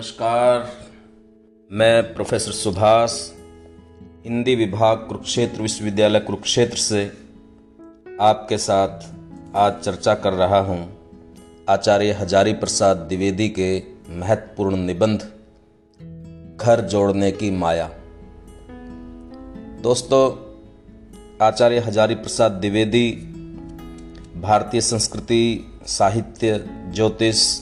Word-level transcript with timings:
नमस्कार। 0.00 0.70
मैं 1.70 2.14
प्रोफेसर 2.14 2.52
सुभाष, 2.52 3.12
हिंदी 4.24 4.54
विभाग 4.54 4.98
कुरुक्षेत्र 4.98 5.62
विश्वविद्यालय 5.62 6.20
कुरुक्षेत्र 6.20 6.76
से 6.76 7.02
आपके 8.20 8.58
साथ 8.58 9.04
आज 9.56 9.80
चर्चा 9.82 10.14
कर 10.14 10.32
रहा 10.32 10.58
हूँ 10.58 10.78
आचार्य 11.68 12.12
हजारी 12.12 12.52
प्रसाद 12.52 12.96
द्विवेदी 12.96 13.48
के 13.48 13.82
महत्वपूर्ण 14.08 14.76
निबंध, 14.76 15.20
घर 16.60 16.80
जोड़ने 16.80 17.30
की 17.32 17.50
माया। 17.50 17.90
दोस्तों, 19.82 20.24
आचार्य 21.46 21.78
हजारी 21.78 22.14
प्रसाद 22.14 22.52
द्विवेदी 22.52 23.10
भारतीय 24.36 24.80
संस्कृति, 24.80 25.72
साहित्य, 25.86 26.64
ज्योतिष, 26.94 27.60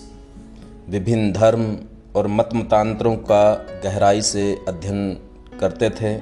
विभिन्न 0.88 1.32
धर्म 1.32 1.78
और 2.16 2.26
मत 2.26 2.48
मतांतरों 2.54 3.16
का 3.16 3.54
गहराई 3.54 4.22
से 4.22 4.58
अध्ययन 4.68 5.14
करते 5.60 5.90
थे। 5.90 6.20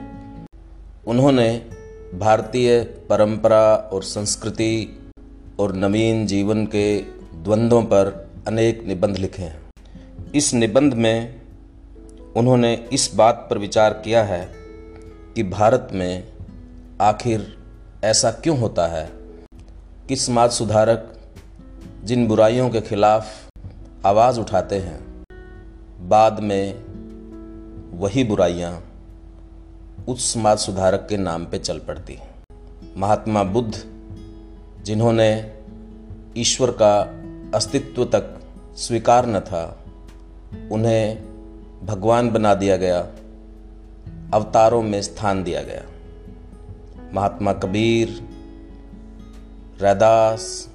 उन्होंने 1.06 1.66
भारतीय 2.14 2.84
परंपरा 2.84 3.74
और 3.74 4.02
संस्कृति 4.02 5.02
और 5.58 5.72
नवीन 5.72 6.26
जीवन 6.26 6.66
के 6.66 6.98
द्वंद्वों 7.42 7.82
पर 7.82 8.30
अनेक 8.48 8.84
निबंध 8.86 9.16
लिखे 9.16 9.42
हैं। 9.42 9.62
इस 10.34 10.54
निबंध 10.54 10.94
में 10.94 11.40
उन्होंने 12.36 12.88
इस 12.92 13.10
बात 13.14 13.46
पर 13.50 13.58
विचार 13.58 13.92
किया 13.92 14.24
है 14.24 14.52
कि 15.34 15.42
भारत 15.42 15.88
में 15.92 16.32
आखिर 17.00 17.58
ऐसा 18.04 18.30
क्यों 18.30 18.58
होता 18.58 18.86
है? 18.86 19.10
कि 20.08 20.16
समाज 20.16 20.50
सुधारक 20.50 21.14
जिन 22.04 22.28
बुराइयों 22.28 22.70
के 22.70 22.80
खिलाफ 22.80 23.26
आवाज़ 24.06 24.40
उठाते 24.40 24.76
हैं 24.76 25.05
बाद 26.00 26.40
में 26.40 26.74
वही 27.98 28.24
बुराइयाँ 28.24 28.82
उस 30.08 30.34
समाज 30.34 30.58
सुधारक 30.58 31.06
के 31.10 31.16
नाम 31.16 31.44
पे 31.44 31.58
चल 31.58 31.78
पड़ती 31.78 32.18
महात्मा 32.96 33.42
बुद्ध, 33.42 33.74
जिन्होंने 34.82 35.52
ईश्वर 36.36 36.70
का 36.70 37.00
अस्तित्व 37.54 38.04
तक 38.04 38.40
स्वीकार 38.76 39.26
न 39.26 39.40
था, 39.40 39.84
उन्हें 40.72 41.24
भगवान 41.86 42.30
बना 42.30 42.54
दिया 42.54 42.76
गया, 42.76 43.00
अवतारों 44.34 44.82
में 44.82 45.02
स्थान 45.02 45.42
दिया 45.42 45.62
गया। 45.62 45.82
महात्मा 47.14 47.52
कबीर, 47.52 48.08
रैदास 49.82 50.68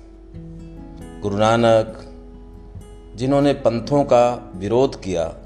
गुरु 1.22 1.38
नानक 1.38 2.11
जिन्होंने 3.22 3.54
पंथों 3.54 4.04
का 4.04 4.52
विरोध 4.56 5.02
किया, 5.02 5.38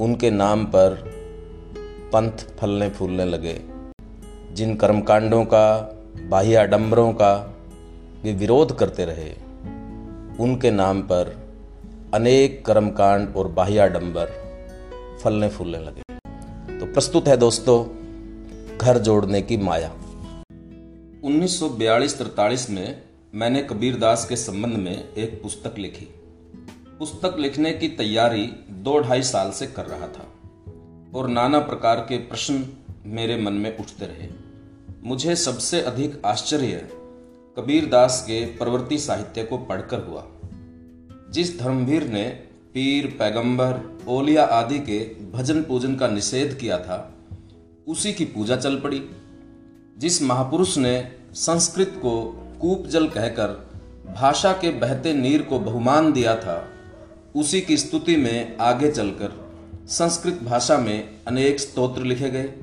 उनके 0.00 0.30
नाम 0.30 0.64
पर 0.64 0.94
पंथ 2.12 2.30
फलने 2.30 2.90
फूलने 2.90 3.24
लगे। 3.24 3.62
जिन 4.52 4.76
कर्मकांडों 4.76 5.44
का, 5.44 5.96
बाह्य 6.28 6.56
आडंबरों 6.56 7.12
का 7.12 7.54
वे 8.22 8.32
विरोध 8.32 8.78
करते 8.78 9.04
रहे, 9.04 9.30
उनके 10.40 10.70
नाम 10.70 11.02
पर 11.02 11.46
अनेक 12.14 12.66
कर्मकांड 12.66 13.36
और 13.36 13.48
बाह्य 13.48 13.78
आडंबर 13.78 14.26
फलने 15.24 15.48
फूलने 15.48 15.78
लगे। 15.78 16.02
तो 16.78 16.86
प्रस्तुत 16.86 17.28
है 17.28 17.36
दोस्तों, 17.36 17.84
घर 18.78 18.98
जोड़ने 18.98 19.42
की 19.42 19.56
माया। 19.56 19.92
1942-43 21.24 22.70
में 22.70 23.02
मैंने 23.34 23.62
कबीरदास 23.62 24.26
के 24.28 24.36
संबंध 24.36 24.72
में 24.72 25.14
एक 25.14 25.42
पुस्तक 25.42 25.74
लिखी। 25.78 26.15
पुस्तक 26.98 27.36
लिखने 27.38 27.72
की 27.72 27.88
तैयारी 27.88 28.46
दो 28.70 28.98
ढाई 28.98 29.22
साल 29.22 29.50
से 29.50 29.66
कर 29.66 29.86
रहा 29.86 30.08
था 30.08 30.32
और 31.18 31.28
नाना 31.28 31.58
प्रकार 31.58 31.96
के 32.00 32.18
प्रश्न 32.18 32.68
मेरे 33.06 33.36
मन 33.36 33.52
में 33.52 33.78
उठते 33.78 34.06
रहे। 34.06 34.28
मुझे 35.04 35.36
सबसे 35.36 35.80
अधिक 35.80 36.22
आश्चर्य 36.26 36.88
कबीर 37.58 37.86
दास 37.86 38.22
के 38.22 38.46
प्रवृत्ति 38.46 38.98
साहित्य 38.98 39.44
को 39.44 39.58
पढ़कर 39.58 40.00
हुआ। 40.00 40.26
जिस 41.30 41.60
धर्मवीर 41.60 42.04
ने 42.04 42.28
पीर, 42.74 43.06
पैगंबर, 43.18 43.98
ओलिया 44.08 44.44
आदि 44.44 44.78
के 44.78 44.98
भजन 45.32 45.62
पूजन 45.62 45.96
का 45.96 46.08
निषेध 46.08 46.54
किया 46.54 46.78
था, 46.78 47.14
उसी 47.88 48.12
की 48.12 48.24
पूजा 48.24 48.56
चल 48.56 48.80
पड़ी। 48.80 49.10
जिस 49.98 50.22
महापुरुष 50.22 50.78
ने 50.78 51.12
संस्कृत 51.32 51.94
को 51.96 52.42
कूप 52.60 52.86
जल 52.86 53.08
कहकर 53.08 53.70
भाषा 54.16 54.52
के 54.52 54.70
बहते 54.70 55.12
नीर 55.12 55.42
को 55.42 55.58
बहुमान 55.58 56.12
दिया 56.12 56.36
था 56.36 56.72
उसी 57.36 57.60
की 57.60 57.76
स्तुति 57.76 58.16
में 58.16 58.56
आगे 58.56 58.90
चलकर 58.90 59.52
संस्कृत 59.86 60.40
भाषा 60.42 60.78
में 60.78 61.08
अनेक 61.28 61.60
स्तोत्र 61.60 62.02
लिखे 62.02 62.30
गए 62.30 62.54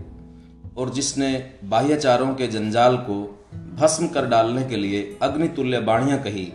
और 0.77 0.89
जिसने 0.89 1.51
बाह्याचारों 1.63 2.35
के 2.35 2.47
जंजाल 2.47 2.97
को 2.97 3.45
भस्म 3.75 4.07
कर 4.07 4.25
डालने 4.25 4.65
के 4.65 4.75
लिए 4.75 5.17
अग्नितुल्य 5.21 5.79
बाणियाँ 5.79 6.19
कही, 6.23 6.53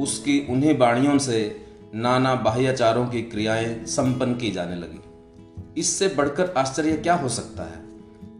उसकी 0.00 0.46
उन्हीं 0.50 0.78
बाणियों 0.78 1.18
से 1.18 1.66
नाना 1.94 2.34
बाह्याचारों 2.34 3.06
की 3.06 3.22
क्रियाएँ 3.22 3.84
संपन्न 3.84 4.34
की 4.34 4.50
जाने 4.50 4.76
लगी। 4.76 5.00
इससे 5.80 6.08
बढ़कर 6.08 6.54
आश्चर्य 6.56 6.92
क्या 6.92 7.14
हो 7.14 7.28
सकता 7.28 7.62
है? 7.62 7.84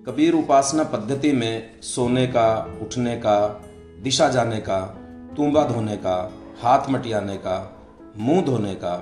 कबीर 0.07 0.35
उपासना 0.35 0.85
पद्धति 0.85 1.33
में 1.33 1.81
सोने 1.81 2.27
का, 2.27 2.79
उठने 2.83 3.17
का, 3.17 3.65
दिशा 4.03 4.29
जाने 4.29 4.57
का 4.57 4.81
तुम्बा 5.37 5.65
धोने 5.65 5.97
का, 5.97 6.33
हाथ 6.61 6.91
मटियाने 6.91 7.37
का 7.37 7.77
मुँह 8.19 8.43
धोने 8.43 8.75
का, 8.75 8.97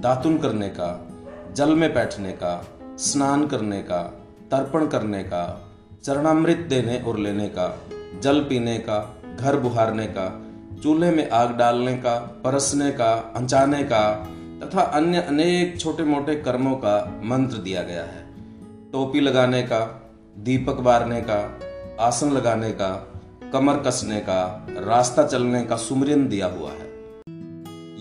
दातुन 0.00 0.38
करने 0.38 0.68
का, 0.68 1.08
जल 1.52 1.74
में 1.74 1.94
बैठने 1.94 2.32
का, 2.32 2.64
स्नान 2.98 3.46
करने 3.46 3.82
का, 3.82 4.02
तर्पण 4.50 4.86
करने 4.86 5.22
का, 5.22 5.70
चरणामृत 6.04 6.56
देने 6.56 6.98
और 6.98 7.18
लेने 7.18 7.48
का, 7.48 7.78
जल 8.22 8.40
पीने 8.40 8.78
का, 8.78 9.16
घर 9.40 9.56
बुहारने 9.56 10.06
का, 10.06 10.44
चूल्हे 10.82 11.10
में 11.10 11.30
आग 11.30 11.56
डालने 11.56 11.94
का, 11.94 12.18
परसने 12.18 12.90
का 12.90 13.12
अंचाने 13.36 13.82
का 13.82 14.34
तथा 14.62 14.80
अन्य 14.80 15.20
अनेक 15.20 15.80
छोटे 15.80 16.02
मोटे 16.02 16.34
कर्मों 16.34 16.74
का 16.76 17.20
मंत्र 17.24 17.58
दिया 17.58 17.82
गया 17.82 18.02
है। 18.02 18.26
टोपी 18.92 19.20
लगाने 19.20 19.62
का, 19.62 20.10
दीपक 20.38 20.74
बारने 20.74 21.20
का, 21.20 21.58
आसन 22.00 22.30
लगाने 22.30 22.70
का, 22.70 23.12
कमर 23.52 23.76
कसने 23.76 24.20
का, 24.20 24.66
रास्ता 24.68 25.26
चलने 25.26 25.64
का 25.64 25.76
सुमरिन 25.76 26.28
दिया 26.28 26.46
हुआ 26.46 26.70
है। 26.70 26.87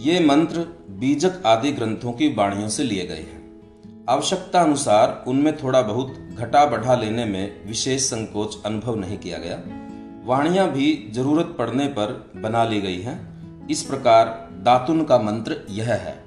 ये 0.08 0.20
मंत्र 0.20 0.60
बीजक 0.90 1.44
आदि 1.46 1.72
ग्रंथों 1.72 2.12
की 2.12 2.28
वाणियों 2.34 2.70
से 2.70 2.84
लिए 2.84 3.08
गए 3.08 3.16
हैं। 3.16 3.62
आवश्यकता 4.10 4.62
अनुसार 4.62 5.24
उनमें 5.28 5.58
थोड़ा 5.58 5.82
बहुत 5.82 6.16
घटा 6.38 6.66
बढ़ा 6.66 6.96
लेने 6.96 7.26
में 7.26 7.68
विशेष 7.68 8.02
संकोच 8.02 8.58
अनुभव 8.66 8.96
नहीं 8.96 9.18
किया 9.18 9.38
गया। 9.38 9.64
वाणियाँ 10.26 10.72
भी 10.72 11.10
ज़रूरत 11.12 11.56
पड़ने 11.58 11.88
पर 11.88 12.32
बना 12.36 12.64
ली 12.64 12.82
गई 12.82 13.02
हैं। 13.02 13.18
इस 13.68 13.84
प्रकार 13.84 14.50
दातुन 14.54 15.04
का 15.04 15.18
मंत्र 15.18 15.66
यह 15.70 15.94
है। 15.94 16.24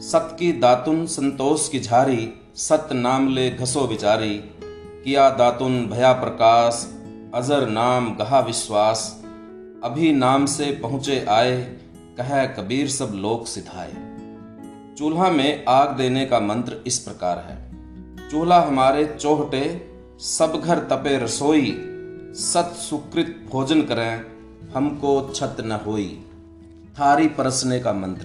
सत 0.00 0.36
की 0.38 0.52
दातुन 0.52 1.06
संतोष 1.06 1.68
की 1.68 1.80
झारी, 1.80 2.32
सत 2.54 2.88
नाम 2.92 3.28
ले 3.28 3.50
घसो 3.50 3.80
विचारी। 3.80 4.44
किया 5.04 5.30
दातुन 5.30 5.86
भया 5.86 6.12
प्रकाश, 6.12 6.94
अजर 7.34 7.68
नाम 7.68 8.16
गहा 8.16 8.40
विश्वास। 8.40 9.22
अभी 9.84 10.12
नाम 10.12 10.46
से 10.46 10.78
पहुँचे 10.82 11.26
आए 11.28 11.83
कह, 12.20 12.44
कबीर 12.46 12.88
सब 12.88 13.12
लोक 13.14 13.46
सिधाए। 13.46 13.92
चूल्हा 14.98 15.30
में 15.30 15.64
आग 15.68 15.96
देने 15.96 16.26
का 16.26 16.40
मंत्र 16.40 16.76
इस 16.86 16.98
प्रकार 16.98 17.38
है। 17.38 17.56
चूल्हा 18.30 18.60
हमारे 18.60 19.04
चोहटे, 19.20 19.88
सब 20.20 20.60
घर 20.64 20.78
तपे 20.78 21.16
रसोई, 21.18 21.74
सत 22.34 22.74
सुकृत 22.76 23.48
भोजन 23.52 23.82
करें, 23.82 24.22
हमको 24.74 25.32
छत 25.34 25.56
न 25.60 25.72
होई। 25.72 26.24
थारी 26.98 27.28
परसने 27.28 27.80
का 27.80 27.92
मंत्र, 27.92 28.24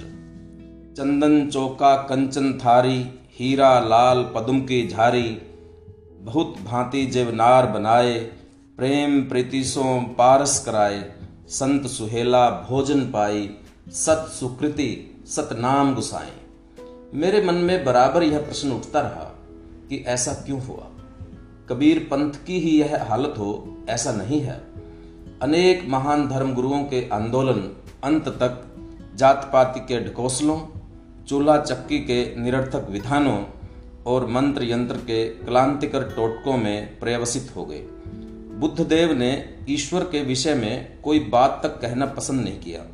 चंदन 0.97 1.49
चौका 1.49 1.95
कंचन 1.95 2.53
थारी, 2.53 2.99
हीरा 3.39 3.79
लाल 3.79 4.23
पदुम 4.35 4.61
की 4.61 4.87
झारी, 4.87 5.41
बहुत 6.21 6.55
भांति 6.65 7.05
जेवनार 7.05 7.67
बनाए, 7.67 8.19
प्रेम 8.77 9.21
प्रीतिसों 9.21 10.01
पारस 10.01 10.63
कराए, 10.65 11.03
संत 11.47 11.87
सुहेला 11.87 12.49
भोजन 12.49 13.01
पाई। 13.01 13.49
सत 13.91 14.31
सुकृति 14.39 15.21
सतनाम 15.27 15.95
गुसाए। 15.95 16.31
मेरे 17.13 17.43
मन 17.43 17.55
में 17.55 17.85
बराबर 17.85 18.23
यह 18.23 18.39
प्रश्न 18.39 18.71
उठता 18.71 19.01
रहा 19.01 19.35
कि 19.89 20.03
ऐसा 20.07 20.33
क्यों 20.33 20.61
हुआ? 20.61 20.87
कबीर 21.69 21.99
पंथ 21.99 22.31
की 22.47 22.59
ही 22.59 22.79
यह 22.79 23.03
हालत 23.09 23.33
हो, 23.37 23.77
ऐसा 23.89 24.11
नहीं 24.11 24.41
है। 24.41 24.63
अनेक 25.41 25.85
महान 25.89 26.29
धर्म 26.29 26.53
गुरुओं 26.53 26.83
के 26.83 27.09
आंदोलन 27.13 27.75
अंत 28.03 28.27
तक 28.27 28.65
जात 29.15 29.49
पाति 29.53 29.79
के 29.79 29.99
ढकोसलों 29.99 30.61
चूल्हा 31.27 31.57
चक्की 31.57 31.99
के 31.99 32.35
निरर्थक 32.35 32.87
विधानों 32.89 33.45
और 34.05 34.27
मंत्र 34.27 34.63
यंत्र 34.63 34.97
के 34.97 35.29
क्लांतिकर 35.29 36.03
टोटकों 36.03 36.57
में 36.57 36.99
पर्यवसित 36.99 37.53
हो 37.55 37.65
गए। 37.65 37.81
बुद्धदेव 38.59 39.13
ने 39.13 39.57
ईश्वर 39.69 40.03
के 40.03 40.23
विषय 40.23 40.53
में 40.53 41.01
कोई 41.01 41.19
बात 41.19 41.59
तक 41.63 41.69
कहना 41.69 42.05
पसंद 42.05 42.41
नहीं 42.41 42.59
किया। 42.59 42.85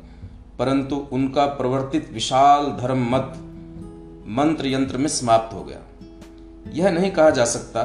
परंतु 0.58 1.06
उनका 1.12 1.46
प्रवर्तित 1.46 2.10
विशाल 2.12 2.66
धर्म 2.66 3.10
मत 3.10 3.32
मंत्र 4.28 4.66
यंत्र 4.66 4.96
में 4.96 5.08
समाप्त 5.08 5.54
हो 5.54 5.64
गया। 5.64 5.78
यह 6.72 6.90
नहीं 6.90 7.10
कहा 7.10 7.30
जा 7.30 7.44
सकता 7.44 7.82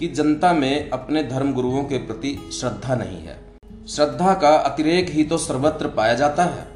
कि 0.00 0.08
जनता 0.08 0.52
में 0.52 0.90
अपने 0.90 1.22
धर्म 1.22 1.52
गुरुओं 1.52 1.84
के 1.84 1.98
प्रति 1.98 2.50
श्रद्धा 2.52 2.94
नहीं 2.94 3.18
है। 3.18 3.40
श्रद्धा 3.88 4.34
का 4.34 4.56
अतिरेक 4.56 5.10
ही 5.10 5.24
तो 5.24 5.38
सर्वत्र 5.38 5.88
पाया 5.88 6.14
जाता 6.14 6.44
है। 6.44 6.68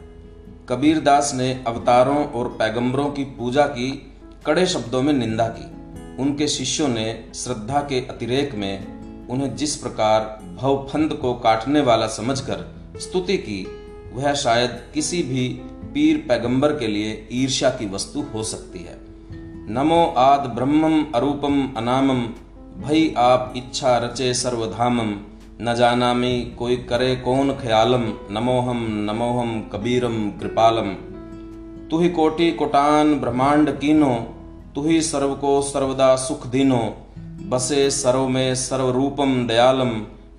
कबीर 0.68 1.00
दास 1.00 1.32
ने 1.34 1.64
अवतारों 1.66 2.26
और 2.26 2.48
पैगंबरों 2.48 3.10
की 3.10 3.24
पूजा 3.24 3.66
की, 3.66 4.12
कड़े 4.46 4.66
शब्दों 4.66 5.02
में 5.02 5.12
निंदा 5.12 5.48
की। 5.48 5.80
उनके 6.22 6.48
शिष्यों 6.48 6.88
ने 6.88 7.32
श्रद्धा 7.34 7.80
के 7.80 8.00
अतिरेक 8.00 8.54
में 8.54 9.00
उन्हें 9.28 9.56
जिस 9.56 9.76
प्रकार 9.76 10.40
भवफंद 10.60 11.12
को 11.12 11.34
काटने 11.34 11.80
वाला 11.80 12.06
समझकर 12.06 12.74
स्तुति 12.96 13.36
की 13.36 13.79
वह 14.12 14.32
शायद 14.34 14.78
किसी 14.94 15.22
भी 15.22 15.48
पीर 15.94 16.16
पैगंबर 16.28 16.72
के 16.72 16.86
लिए 16.86 17.28
ईर्ष्या 17.32 17.70
की 17.70 17.86
वस्तु 17.90 18.24
हो 18.34 18.42
सकती 18.42 18.78
है। 18.78 18.98
नमो 19.74 20.04
आद 20.18 20.48
ब्रह्मम 20.54 21.04
अरूपम 21.14 21.62
अनामम 21.76 22.22
भई 22.80 23.14
आप 23.18 23.52
इच्छा 23.56 23.96
रचे 23.98 24.32
सर्वधामम 24.34 25.14
न 25.62 25.74
जानामी 25.74 26.40
कोई 26.58 26.76
करे 26.76 27.14
कौन 27.16 27.52
ख्यालम 27.52 28.04
नमोहम 28.30 28.86
नमोहम 29.10 29.60
कबीरम 29.72 30.18
कृपालम। 30.30 30.92
तु 31.90 31.98
ही 31.98 32.08
कोटि 32.08 32.50
कोटान 32.52 33.14
ब्रह्मांड 33.14 33.70
कीनो 33.78 34.14
तु 34.74 34.82
ही 34.82 35.00
सर्व 35.02 35.34
को 35.34 35.60
सर्वदा 35.62 36.14
सुख 36.16 36.46
दीनो, 36.46 36.82
बसे 37.48 37.90
सर्व 37.90 38.28
में 38.28 38.54
सर्व 38.54 38.90
रूपम 38.90 39.46
दयालम 39.46 39.90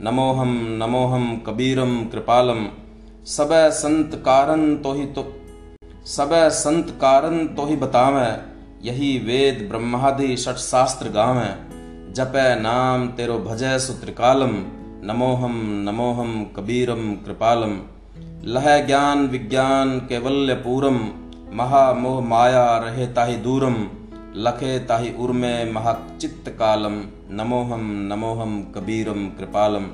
नमोहम 0.02 0.56
नमोहम 0.84 1.36
कबीरम 1.38 2.04
कृपालम। 2.06 2.66
सब 3.28 3.50
संत 3.74 4.16
कारण 4.16 4.76
तो 4.76 4.92
ही 4.94 5.06
तो 5.06 5.24
सब 6.06 6.30
संत 6.52 6.88
कारण 7.02 7.46
तो 7.48 7.66
ही 7.66 7.76
बतावे, 7.76 8.30
यही 8.88 9.18
वेद 9.18 9.68
ब्रह्मादि 9.70 10.36
षट 10.38 10.56
शास्त्र 10.56 11.10
गावे। 11.10 11.50
जपै 12.14 12.56
नाम 12.62 13.08
तेरो 13.08 13.38
भजय 13.40 13.78
सुत्रिकालम, 13.80 14.56
नमोहम 15.04 15.60
नमोहम 15.90 16.44
कबीरम 16.56 17.14
कृपालम। 17.16 17.80
लह 18.44 18.86
ज्ञान 18.86 19.28
विज्ञान 19.28 20.00
कैवल्य 20.00 20.54
पूरम 20.56 21.00
महामोह 21.54 22.22
माया 22.22 22.78
रहे 22.78 23.08
ताहि 23.08 23.36
दूरम। 23.36 23.76
लखे 24.36 24.78
ताहि 24.80 25.14
उर्मे 25.20 25.54
महाचित्त 25.72 26.50
कालम, 26.50 27.02
नमोहम 27.32 27.90
नमोहम 28.14 28.62
कबीरम 28.76 29.28
कृपालम। 29.30 29.86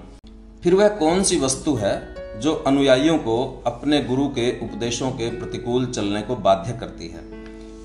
फिर 0.63 0.75
वह 0.75 0.87
कौन 0.87 1.23
सी 1.23 1.39
वस्तु 1.39 1.75
है? 1.75 1.95
जो 2.37 2.53
अनुयायियों 2.53 3.17
को 3.17 3.63
अपने 3.67 4.03
गुरु 4.03 4.27
के 4.27 4.59
उपदेशों 4.59 5.11
के 5.11 5.39
प्रतिकूल 5.39 5.85
चलने 5.85 6.21
को 6.21 6.35
बाध्य 6.35 6.73
करती 6.73 7.07
है। 7.07 7.23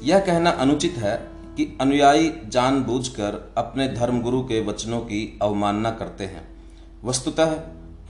यह 0.02 0.18
कहना 0.18 0.50
अनुचित 0.50 0.94
है 0.98 1.28
कि 1.56 1.78
अनुयायी 1.80 2.32
जानबूझकर 2.48 3.54
अपने 3.58 3.88
धर्मगुरु 3.88 4.40
के 4.40 4.66
वचनों 4.66 5.00
की 5.00 5.38
अवमानना 5.42 5.90
करते 5.90 6.24
हैं। 6.24 6.48
वस्तुतः, 7.04 7.60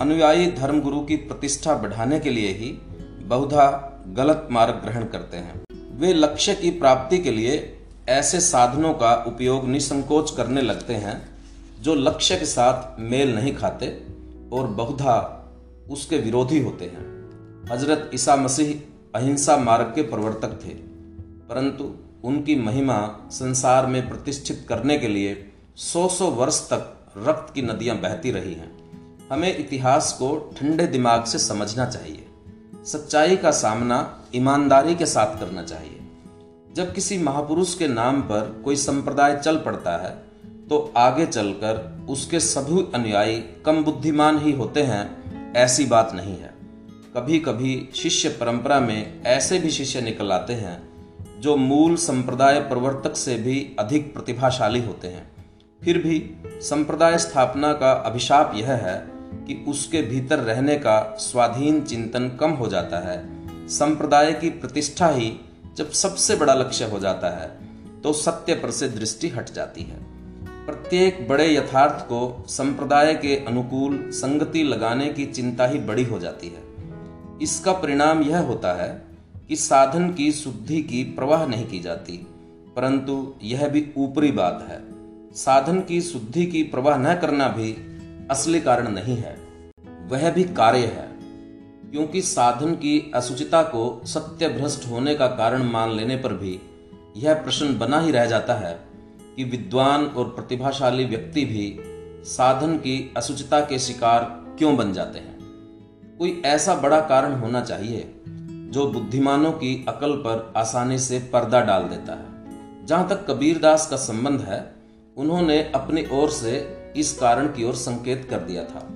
अनुयायी 0.00 0.46
धर्मगुरु 0.46 1.00
की 1.00 1.16
प्रतिष्ठा 1.16 1.74
बढ़ाने 1.74 2.20
के 2.20 2.30
लिए 2.30 2.48
ही 2.48 2.78
बहुधा 3.24 3.92
गलत 4.08 4.48
मार्ग 4.50 4.74
ग्रहण 4.74 5.04
करते 5.04 5.36
हैं। 5.36 5.64
वे 5.98 6.14
लक्ष्य 6.14 6.54
की 6.54 6.70
प्राप्ति 6.70 7.18
के 7.18 7.30
लिए 7.30 7.78
ऐसे 8.08 8.40
साधनों 8.40 8.94
का 8.94 9.24
उपयोग 9.26 9.68
निसंकोच 9.68 10.30
करने 10.30 10.62
लगते 10.62 10.94
हैं, 10.94 11.28
जो 11.80 11.94
लक्ष्य 11.94 12.36
के 12.36 12.44
साथ 12.44 13.00
मेल 13.00 13.34
नहीं 13.34 13.54
खाते 13.54 14.02
और 14.52 14.66
बहुधा 14.66 15.38
उसके 15.90 16.19
विरोधी 16.19 16.62
होते 16.62 16.84
हैं। 16.84 17.11
हज़रत 17.70 18.11
ईसा 18.14 18.37
मसीह 18.37 18.75
अहिंसा 19.14 19.56
मार्ग 19.56 19.93
के 19.94 20.02
प्रवर्तक 20.02 20.58
थे, 20.64 20.75
परंतु 21.49 21.94
उनकी 22.25 22.55
महिमा 22.56 23.29
संसार 23.31 23.87
में 23.87 24.08
प्रतिष्ठित 24.08 24.64
करने 24.69 24.99
के 24.99 25.08
लिए 25.08 25.52
सौ 25.76 26.08
सौ 26.08 26.31
वर्ष 26.31 26.61
तक 26.70 27.12
रक्त 27.19 27.55
की 27.55 27.62
नदियाँ 27.62 27.96
बहती 28.00 28.31
रही 28.31 28.55
हैं। 28.55 28.70
हमें 29.31 29.56
इतिहास 29.58 30.12
को 30.12 30.37
ठंडे 30.56 30.87
दिमाग 30.87 31.25
से 31.25 31.38
समझना 31.38 31.87
चाहिए। 31.87 32.26
सच्चाई 32.87 33.37
का 33.37 33.50
सामना 33.50 33.99
ईमानदारी 34.34 34.94
के 34.94 35.06
साथ 35.06 35.38
करना 35.40 35.62
चाहिए। 35.62 35.99
जब 36.76 36.93
किसी 36.94 37.19
महापुरुष 37.19 37.75
के 37.75 37.88
नाम 37.88 38.20
पर 38.20 38.62
कोई 38.64 38.76
संप्रदाय 38.76 39.40
चल 39.40 39.56
पड़ता 39.56 39.96
है 39.96 40.11
तो 40.69 40.93
आगे 40.96 41.26
चलकर 41.26 42.06
उसके 42.08 42.40
सभी 42.40 42.87
अनुयायी 42.94 43.40
कम 43.67 43.82
बुद्धिमान 43.84 44.38
ही 44.38 44.52
होते 44.52 44.82
हैं 44.82 45.21
ऐसी 45.56 45.84
बात 45.84 46.12
नहीं 46.14 46.37
है। 46.37 46.54
कभी 47.16 47.38
कभी 47.38 47.88
शिष्य 47.94 48.28
परंपरा 48.28 48.81
में 48.81 49.22
ऐसे 49.22 49.58
भी 49.58 49.70
शिष्य 49.70 50.00
निकल 50.00 50.32
आते 50.32 50.52
हैं, 50.52 50.82
जो 51.40 51.56
मूल 51.56 51.96
संप्रदाय 51.96 52.60
प्रवर्तक 52.60 53.16
से 53.16 53.34
भी 53.34 53.76
अधिक 53.78 54.14
प्रतिभाशाली 54.14 54.81
होते 54.81 55.08
हैं। 55.08 55.31
फिर 55.82 55.99
भी 55.99 56.31
संप्रदाय 56.46 57.19
स्थापना 57.19 57.72
का 57.72 57.93
अभिशाप 57.93 58.52
यह 58.54 58.72
है 58.72 58.96
कि 59.46 59.64
उसके 59.69 60.02
भीतर 60.02 60.38
रहने 60.38 60.76
का 60.76 61.16
स्वाधीन 61.19 61.81
चिंतन 61.81 62.28
कम 62.40 62.50
हो 62.50 62.69
जाता 62.69 62.98
है। 62.98 63.69
संप्रदाय 63.69 64.32
की 64.32 64.50
प्रतिष्ठा 64.50 65.08
ही 65.08 65.32
जब 65.76 65.90
सबसे 65.90 66.37
बड़ा 66.37 66.55
लक्ष्य 66.55 66.84
हो 66.84 66.98
जाता 66.98 67.31
है 67.40 67.50
तो 68.02 68.12
सत्य 68.12 68.55
पर 68.55 68.70
से 68.70 68.88
दृष्टि 68.88 69.28
हट 69.28 69.50
जाती 69.50 69.82
है। 69.82 70.11
प्रत्येक 70.66 71.26
बड़े 71.28 71.46
यथार्थ 71.54 72.04
को 72.06 72.44
संप्रदाय 72.48 73.14
के 73.14 73.36
अनुकूल 73.44 73.96
संगति 74.10 74.62
लगाने 74.62 75.08
की 75.08 75.24
चिंता 75.26 75.66
ही 75.66 75.78
बड़ी 75.78 76.04
हो 76.04 76.18
जाती 76.18 76.48
है। 76.48 76.62
इसका 77.42 77.72
परिणाम 77.72 78.22
यह 78.22 78.38
होता 78.38 78.72
है 78.72 78.88
कि 79.48 79.56
साधन 79.56 80.08
की 80.12 80.30
शुद्धि 80.32 80.82
की 80.82 81.02
प्रवाह 81.14 81.46
नहीं 81.46 81.66
की 81.66 81.80
जाती, 81.80 82.16
परंतु 82.76 83.34
यह 83.42 83.66
भी 83.68 83.86
ऊपरी 83.96 84.30
बात 84.32 84.66
है। 84.68 84.80
साधन 85.34 85.80
की 85.80 86.00
शुद्धि 86.00 86.46
की 86.46 86.62
प्रवाह 86.62 86.98
न 86.98 87.14
करना 87.14 87.48
भी 87.48 87.74
असली 88.30 88.60
कारण 88.60 88.88
नहीं 88.88 89.16
है, 89.16 89.36
वह 90.10 90.30
भी 90.30 90.44
कार्य 90.44 90.86
है, 90.86 91.08
क्योंकि 91.90 92.22
साधन 92.22 92.74
की 92.74 93.10
असुचिता 93.14 93.62
को 93.62 94.00
सत्य 94.06 94.48
भ्रष्ट 94.50 94.88
होने 94.90 95.14
का 95.14 95.26
कारण 95.26 95.62
मान 95.62 95.96
लेने 95.96 96.16
पर 96.16 96.32
भी 96.34 96.58
यह 97.16 97.34
प्रश्न 97.34 97.78
बना 97.78 98.00
ही 98.00 98.10
रह 98.10 98.26
जाता 98.26 98.54
है 98.54 98.74
कि 99.37 99.44
विद्वान 99.44 100.05
और 100.05 100.25
प्रतिभाशाली 100.25 101.05
व्यक्ति 101.05 101.44
भी 101.44 101.79
साधन 102.25 102.76
की 102.76 103.14
असुचिता 103.17 103.61
के 103.61 103.79
शिकार 103.79 104.43
क्यों 104.58 104.76
बन 104.76 104.93
जाते 104.93 105.19
हैं? 105.19 105.38
कोई 106.19 106.43
ऐसा 106.44 106.75
बड़ा 106.75 107.00
कारण 107.00 107.32
होना 107.32 107.61
चाहिए 107.61 108.14
जो 108.70 108.90
बुद्धिमानों 108.90 109.52
की 109.52 109.84
अकल 109.88 110.12
पर 110.12 110.53
आसानी 110.56 110.98
से 110.98 111.19
पर्दा 111.19 111.60
डाल 111.60 111.82
देता 111.82 112.12
है। 112.12 112.32
जहाँ 112.86 113.08
तक 113.08 113.27
कबीरदास 113.31 113.86
का 113.86 113.96
संबंध 113.96 114.41
है, 114.41 114.74
उन्होंने 115.17 115.72
अपनी 115.74 116.06
ओर 116.12 116.31
से 116.31 116.79
इस 116.96 117.19
कारण 117.19 117.46
की 117.46 117.65
ओर 117.65 117.74
संकेत 117.74 118.27
कर 118.31 118.39
दिया 118.39 118.65
था। 118.65 118.94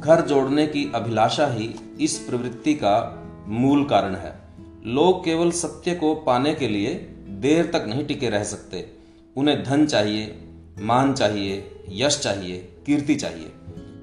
घर 0.00 0.20
जोड़ने 0.20 0.66
की 0.66 0.92
अभिलाषा 0.94 1.46
ही 1.46 1.74
इस 2.00 2.18
प्रवृत्ति 2.18 2.74
का 2.74 3.22
मूल 3.48 3.84
कारण 3.84 4.14
है। 4.14 4.40
लोग 4.86 5.24
केवल 5.24 5.50
सत्य 5.50 5.94
को 5.94 6.14
पाने 6.14 6.54
के 6.54 6.68
लिए 6.68 6.94
देर 7.28 7.66
तक 7.66 7.84
नहीं 7.88 8.06
टिके 8.06 8.30
रह 8.30 8.44
सकते। 8.44 8.95
उन्हें 9.36 9.64
धन 9.64 9.86
चाहिए, 9.86 10.34
मान 10.78 11.12
चाहिए, 11.14 11.82
यश 11.88 12.18
चाहिए, 12.18 12.56
कीर्ति 12.86 13.14
चाहिए। 13.14 13.52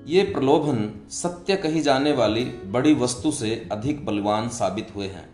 ये 0.08 0.24
प्रलोभन 0.24 1.08
सत्य 1.10 1.56
कही 1.56 1.82
जाने 1.82 2.12
वाली 2.12 2.44
बड़ी 2.44 2.94
वस्तु 2.94 3.32
से 3.32 3.70
अधिक 3.72 4.06
बलवान 4.06 4.50
साबित 4.50 4.88
हुए 4.96 5.08
हैं। 5.08 5.28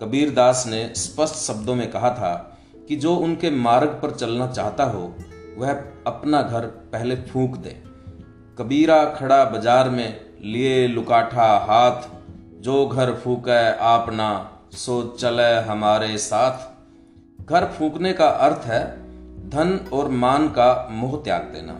कबीर 0.00 0.30
दास 0.30 0.64
ने 0.66 0.92
स्पष्ट 0.94 1.34
शब्दों 1.34 1.74
में 1.74 1.90
कहा 1.90 2.10
था 2.10 2.58
कि 2.88 2.96
जो 2.96 3.14
उनके 3.16 3.50
मार्ग 3.50 3.88
पर 3.88 4.10
चलना 4.10 4.46
चाहता 4.46 4.84
हो, 4.84 5.14
वह 5.58 5.72
अपना 6.06 6.42
घर 6.42 6.66
पहले 6.92 7.16
फूंक 7.16 7.56
दे। 7.56 7.76
कबीरा 8.58 9.04
खड़ा 9.04 9.44
बाज़ार 9.44 9.90
में, 9.90 10.20
लिए 10.42 10.86
लुकाठा 10.88 11.46
हाथ, 11.68 12.02
जो 12.60 12.86
घर 12.86 13.14
फूके 13.14 13.76
आपना 13.76 14.28
सो 14.72 15.02
चले 15.20 15.52
हमारे 15.60 16.18
साथ। 16.18 17.42
घर 17.44 17.64
फूकने 17.64 18.12
का 18.12 18.26
अर्थ 18.26 18.66
है 18.66 19.05
धन 19.46 19.90
और 19.92 20.08
मान 20.08 20.48
का 20.48 20.88
मोह 20.92 21.24
त्याग 21.24 21.42
देना, 21.42 21.72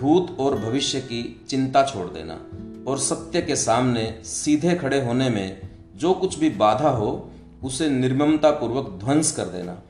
भूत 0.00 0.36
और 0.40 0.58
भविष्य 0.58 1.00
की 1.00 1.40
चिंता 1.48 1.82
छोड़ 1.82 2.06
देना 2.06 2.40
और 2.90 2.98
सत्य 2.98 3.42
के 3.42 3.56
सामने 3.56 4.20
सीधे 4.24 4.74
खड़े 4.74 5.04
होने 5.04 5.30
में 5.30 5.60
जो 5.96 6.14
कुछ 6.14 6.38
भी 6.38 6.50
बाधा 6.50 6.88
हो, 6.88 7.30
उसे 7.64 7.90
निर्ममता 7.90 8.50
पूर्वक 8.50 9.00
ध्वंस 9.04 9.32
कर 9.32 9.44
देना। 9.44 9.82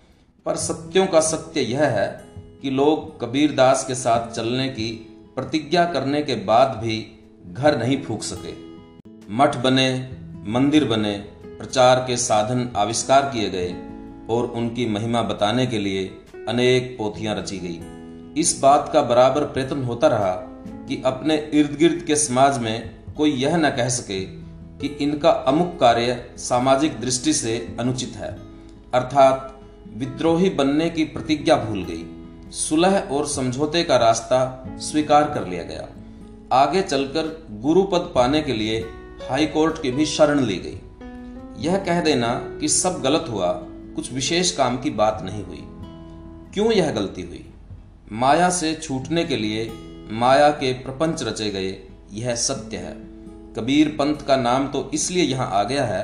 पर 0.45 0.57
सत्यों 0.57 1.07
का 1.07 1.21
सत्य 1.21 1.61
यह 1.61 1.85
है 1.85 2.25
कि 2.63 2.71
लोग 2.71 3.21
कबीर 3.21 3.53
दास 3.53 3.85
के 3.87 3.95
साथ 3.95 4.33
चलने 4.33 4.69
की 4.69 5.15
प्रतिज्ञा 5.35 5.85
करने 5.85 6.23
के 6.23 6.35
बाद 6.35 6.69
भी 6.69 7.21
घर 7.53 7.79
नहीं 7.79 8.03
फूक 8.03 8.23
सके। 8.23 8.55
मठ 9.31 9.57
बने, 9.57 10.11
मंदिर 10.47 10.85
बने, 10.85 11.13
प्रचार 11.45 12.05
के 12.07 12.17
साधन 12.17 12.73
आविष्कार 12.77 13.23
किए 13.23 13.51
गए 13.51 13.77
और 14.31 14.47
उनकी 14.47 14.87
महिमा 14.87 15.23
बताने 15.23 15.67
के 15.67 15.79
लिए 15.79 16.23
अनेक 16.49 16.95
पोथियाँ 16.99 17.37
रची 17.37 17.59
गई। 17.59 17.97
इस 18.41 18.61
बात 18.63 18.91
का 18.93 19.03
बराबर 19.03 19.45
प्रयत्न 19.45 19.83
होता 19.85 20.07
रहा 20.07 20.31
कि 20.89 21.03
अपने 21.07 21.51
इर्द 21.55 21.77
गिर्द 21.79 22.03
के 22.03 22.17
समाज 22.17 22.59
में 22.59 22.91
कोई 23.17 23.31
यह 23.31 23.57
न 23.57 23.71
कह 23.71 23.89
सके 23.89 24.21
कि 24.81 24.87
इनका 25.01 25.31
अमुक 25.31 25.81
कार्य 25.81 26.31
सामाजिक 26.37 27.01
दृष्टि 27.01 27.33
से 27.33 27.77
अनुचित 27.81 28.13
है। 28.17 28.39
अर्थात, 28.95 29.61
विद्रोही 29.97 30.51
बनने 30.51 30.91
की 30.91 31.05
प्रतिज्ञा 31.05 31.57
भूल 31.57 31.87
गई। 31.91 32.13
सुलह 32.51 32.99
और 32.99 33.27
समझौते 33.27 33.85
का 33.85 33.97
रास्ता 33.97 34.67
स्वीकार 34.77 35.25
कर 35.25 35.49
लिया 35.49 35.63
गया। 35.63 35.89
आगे 36.53 36.83
चलकर 36.83 37.47
गुरुपद 37.51 38.13
पाने 38.15 38.43
के 38.43 38.53
लिए 38.53 38.85
हाई 39.31 39.47
कोर्ट 39.47 39.83
की 39.83 39.91
भी 39.91 40.07
शरण 40.07 40.41
ली 40.41 40.57
गई। 40.57 40.81
यह 41.65 41.77
कह 41.77 42.01
देना 42.01 42.35
कि 42.61 42.69
सब 42.69 43.03
गलत 43.03 43.25
हुआ, 43.31 43.53
कुछ 43.71 44.13
विशेष 44.13 44.51
काम 44.51 44.79
की 44.79 44.91
बात 44.91 45.23
नहीं 45.25 45.45
हुई। 45.45 45.69
क्यों 46.57 46.73
यह 46.73 46.91
गलती 46.91 47.23
हुई? 47.23 47.45
माया 48.13 48.49
से 48.51 48.73
छूटने 48.75 49.25
के 49.25 49.37
लिए 49.37 49.73
माया 50.11 50.49
के 50.51 50.73
प्रपंच 50.73 51.23
रचे 51.23 51.51
गए, 51.51 51.83
यह 52.13 52.35
सत्य 52.35 52.77
है। 52.77 52.93
कबीर 53.55 53.89
पंथ 53.89 54.27
का 54.27 54.37
नाम 54.37 54.69
तो 54.69 54.91
इसलिए 54.95 55.25
यहाँ 55.25 55.51
आ 55.51 55.63
गया 55.63 55.85
है 55.85 56.03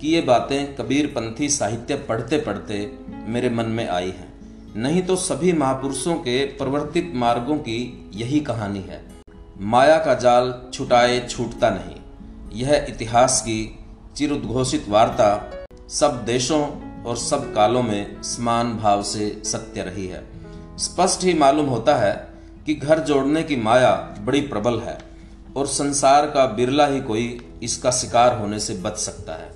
कि 0.00 0.08
ये 0.08 0.20
बातें 0.20 0.74
कबीर 0.76 1.06
पंथी 1.06 1.48
साहित्य 1.48 1.94
पढ़ते 1.94 2.38
पढ़ते 2.38 2.92
मेरे 3.28 3.50
मन 3.50 3.64
में 3.64 3.88
आई 3.88 4.08
हैं। 4.08 4.32
नहीं 4.76 5.02
तो 5.02 5.16
सभी 5.16 5.52
महापुरुषों 5.52 6.14
के 6.14 6.44
प्रवर्तित 6.44 7.12
मार्गों 7.14 7.58
की 7.58 8.10
यही 8.14 8.40
कहानी 8.40 8.80
है। 8.80 9.02
माया 9.60 9.98
का 9.98 10.14
जाल 10.14 10.54
छुटाए 10.74 11.26
छूटता 11.28 11.70
नहीं। 11.70 11.96
यह 12.60 12.86
इतिहास 12.88 13.40
की 13.42 13.78
चिरुद्घोषित 14.16 14.88
वार्ता 14.88 15.50
सब 15.88 16.24
देशों 16.24 16.66
और 17.06 17.16
सब 17.16 17.54
कालों 17.54 17.82
में 17.82 18.22
समान 18.22 18.76
भाव 18.76 19.02
से 19.02 19.42
सत्य 19.44 19.82
रही 19.82 20.06
है। 20.06 20.24
स्पष्ट 20.78 21.24
ही 21.24 21.34
मालूम 21.34 21.66
होता 21.66 21.96
है 21.96 22.12
कि 22.66 22.74
घर 22.74 22.98
जोड़ने 22.98 23.42
की 23.42 23.56
माया 23.56 24.16
बड़ी 24.20 24.40
प्रबल 24.40 24.78
है 24.80 24.98
और 25.56 25.66
संसार 25.66 26.26
का 26.26 26.46
बिरला 26.46 26.86
ही 26.86 27.00
कोई 27.00 27.40
इसका 27.62 27.90
शिकार 27.90 28.38
होने 28.38 28.60
से 28.60 28.74
बच 28.74 28.96
सकता 28.96 29.32
है। 29.32 29.50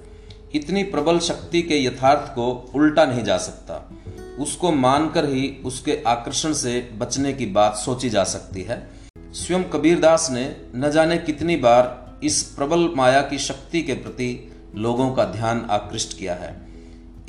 इतनी 0.55 0.83
प्रबल 0.83 1.19
शक्ति 1.19 1.63
के 1.63 1.85
यथार्थ 1.85 2.35
को 2.35 2.73
उल्टा 2.75 3.05
नहीं 3.05 3.25
जा 3.25 3.39
सकता। 3.39 3.91
उसको 4.39 4.73
मानकर 4.73 5.25
ही 5.25 5.57
उसके 5.65 6.03
आकर्षण 6.07 6.53
से 6.53 6.91
बचने 6.99 7.33
की 7.33 7.47
बात 7.47 7.77
सोची 7.77 8.11
जा 8.11 8.25
सकती 8.25 8.63
है। 8.63 8.91
स्वयं 9.33 9.65
कबीरदास 9.65 10.29
ने 10.31 10.57
न 10.77 10.91
जाने 10.91 11.19
कितनी 11.19 11.57
बार 11.57 12.19
इस 12.25 12.43
प्रबल 12.43 12.89
माया 12.97 13.21
की 13.21 13.39
शक्ति 13.39 13.83
के 13.83 13.93
प्रति 13.95 14.53
लोगों 14.75 15.11
का 15.13 15.25
ध्यान 15.25 15.67
आकृष्ट 15.71 16.19
किया 16.19 16.35
है। 16.35 16.69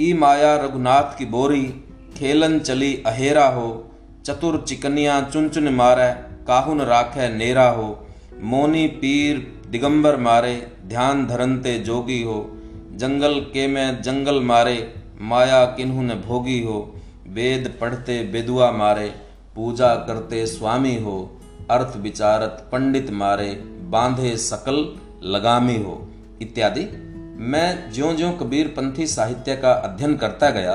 ई 0.01 0.13
माया 0.13 0.55
रघुनाथ 0.55 1.17
की 1.17 1.25
बोरी, 1.25 1.63
खेलन 2.17 2.59
चली 2.59 3.03
अहेरा 3.05 3.47
हो। 3.47 3.91
चतुर 4.25 4.65
चिकनिया 4.67 5.21
चुन 5.21 5.49
चुन 5.49 5.69
मारे, 5.69 6.43
काहुन 6.47 6.81
राखे 6.81 7.33
नेरा 7.37 7.69
हो। 7.69 8.07
मोनी 8.41 8.87
पीर 8.87 9.61
दिगंबर 9.69 10.17
मारे, 10.17 10.71
ध्यान 10.87 11.27
धरनते 11.27 11.79
जोगी 11.79 12.23
हो। 12.23 12.57
जंगल 12.95 13.39
के 13.39 13.67
में 13.67 14.01
जंगल 14.01 14.41
मारे, 14.41 14.93
माया 15.21 15.65
किन्हू 15.65 16.01
ने 16.01 16.15
भोगी 16.15 16.63
हो। 16.63 16.95
वेद 17.27 17.77
पढ़ते 17.81 18.23
बेदुआ 18.23 18.71
मारे, 18.71 19.13
पूजा 19.55 19.95
करते 19.95 20.45
स्वामी 20.45 20.95
हो। 20.95 21.41
अर्थ 21.71 21.97
विचारत 21.97 22.69
पंडित 22.71 23.11
मारे, 23.11 23.51
बांधे 23.89 24.37
सकल 24.37 24.95
लगामी 25.23 25.77
हो। 25.77 26.07
इत्यादि। 26.41 27.08
मैं 27.41 27.91
ज्यो 27.91 28.13
ज्यो 28.13 28.31
कबीर 28.31 28.67
पंथी 28.67 29.07
साहित्य 29.07 29.55
का 29.55 29.71
अध्ययन 29.71 30.17
करता 30.17 30.49
गया 30.49 30.73